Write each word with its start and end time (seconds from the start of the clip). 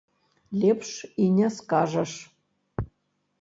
Лепш 0.61 0.89
і 1.23 1.27
не 1.35 1.49
скажаш. 1.59 2.11